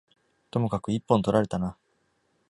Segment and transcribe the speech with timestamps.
[0.49, 1.77] ともかく、一本取られたな。